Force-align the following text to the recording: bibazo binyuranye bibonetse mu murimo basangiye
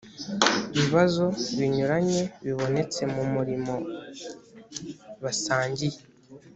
bibazo 0.77 1.23
binyuranye 1.57 2.21
bibonetse 2.43 3.01
mu 3.13 3.23
murimo 3.33 3.75
basangiye 5.23 5.99